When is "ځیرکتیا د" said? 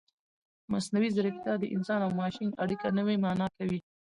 1.15-1.65